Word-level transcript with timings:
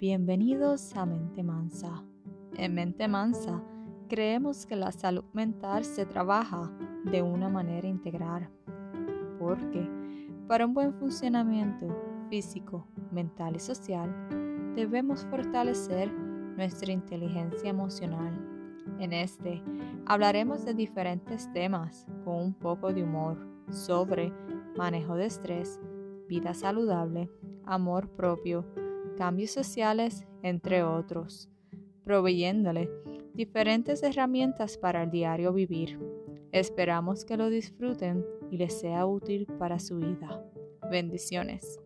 Bienvenidos 0.00 0.96
a 0.96 1.04
Mente 1.04 1.42
Mansa. 1.42 2.02
En 2.56 2.72
Mente 2.72 3.06
Mansa 3.06 3.62
creemos 4.08 4.64
que 4.64 4.74
la 4.74 4.92
salud 4.92 5.24
mental 5.34 5.84
se 5.84 6.06
trabaja 6.06 6.72
de 7.04 7.20
una 7.20 7.50
manera 7.50 7.86
integral, 7.86 8.48
porque 9.38 9.86
para 10.48 10.64
un 10.64 10.72
buen 10.72 10.94
funcionamiento 10.94 11.86
físico, 12.30 12.86
mental 13.10 13.56
y 13.56 13.58
social, 13.58 14.10
debemos 14.74 15.26
fortalecer 15.26 16.10
nuestra 16.10 16.90
inteligencia 16.92 17.68
emocional. 17.68 18.32
En 19.00 19.12
este 19.12 19.62
hablaremos 20.06 20.64
de 20.64 20.72
diferentes 20.72 21.52
temas 21.52 22.06
con 22.24 22.36
un 22.36 22.54
poco 22.54 22.90
de 22.90 23.02
humor 23.02 23.36
sobre 23.68 24.32
manejo 24.78 25.16
de 25.16 25.26
estrés, 25.26 25.78
vida 26.26 26.54
saludable, 26.54 27.28
amor 27.66 28.08
propio, 28.08 28.64
cambios 29.20 29.50
sociales, 29.50 30.24
entre 30.42 30.82
otros, 30.82 31.50
proveyéndole 32.04 32.88
diferentes 33.34 34.02
herramientas 34.02 34.78
para 34.78 35.02
el 35.02 35.10
diario 35.10 35.52
vivir. 35.52 36.00
Esperamos 36.52 37.26
que 37.26 37.36
lo 37.36 37.50
disfruten 37.50 38.24
y 38.50 38.56
les 38.56 38.80
sea 38.80 39.04
útil 39.04 39.46
para 39.58 39.78
su 39.78 39.98
vida. 39.98 40.42
Bendiciones. 40.90 41.78